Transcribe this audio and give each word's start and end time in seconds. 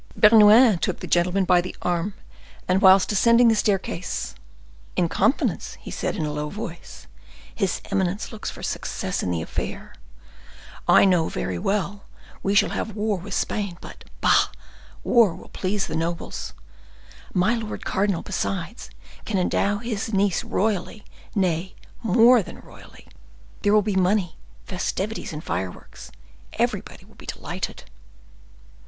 Bernouin 0.19 0.79
took 0.79 0.99
the 0.99 1.05
gentleman 1.05 1.45
by 1.45 1.61
the 1.61 1.75
arm, 1.83 2.15
and 2.67 2.81
whilst 2.81 3.11
ascending 3.11 3.49
the 3.49 3.55
staircase,—"In 3.55 5.07
confidence," 5.07 5.77
said 5.91 6.15
he, 6.15 6.19
in 6.19 6.25
a 6.25 6.31
low 6.33 6.49
voice, 6.49 7.05
"his 7.53 7.81
eminence 7.91 8.31
looks 8.31 8.49
for 8.49 8.63
success 8.63 9.21
in 9.21 9.29
the 9.29 9.43
affair. 9.43 9.93
I 10.87 11.05
know 11.05 11.29
very 11.29 11.59
well 11.59 12.05
we 12.41 12.55
shall 12.55 12.71
have 12.71 12.95
war 12.95 13.19
with 13.19 13.35
Spain; 13.35 13.77
but, 13.79 14.05
bah! 14.21 14.47
war 15.03 15.35
will 15.35 15.49
please 15.49 15.85
the 15.85 15.95
nobles. 15.95 16.55
My 17.31 17.53
lord 17.53 17.85
cardinal, 17.85 18.23
besides, 18.23 18.89
can 19.23 19.37
endow 19.37 19.77
his 19.77 20.11
niece 20.11 20.43
royally, 20.43 21.05
nay, 21.35 21.75
more 22.01 22.41
than 22.41 22.57
royally. 22.61 23.07
There 23.61 23.71
will 23.75 23.83
be 23.83 23.95
money, 23.95 24.37
festivities, 24.65 25.31
and 25.31 25.43
fire 25.43 25.69
works—everybody 25.69 27.05
will 27.05 27.13
be 27.13 27.27
delighted." 27.27 27.83